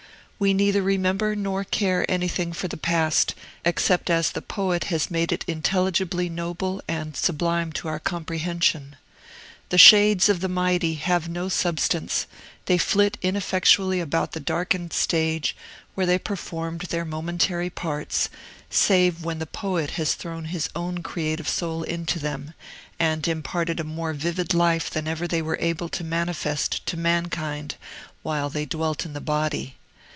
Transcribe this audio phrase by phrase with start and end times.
[0.41, 5.31] We neither remember nor care anything for the past, except as the poet has made
[5.31, 8.95] it intelligibly noble and sublime to our comprehension.
[9.69, 12.25] The shades of the mighty have no substance;
[12.65, 15.55] they flit ineffectually about the darkened stage
[15.93, 18.27] where they performed their momentary parts,
[18.71, 22.55] save when the poet has thrown his own creative soul into them,
[22.99, 27.75] and imparted a more vivid life than ever they were able to manifest to mankind
[28.23, 29.75] while they dwelt in the body.